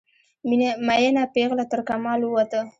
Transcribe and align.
میینه 0.95 1.23
پیغله 1.33 1.65
ترکمال 1.71 2.21
ووته 2.23 2.59